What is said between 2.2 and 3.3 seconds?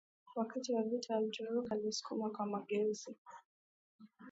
kwa mageuzi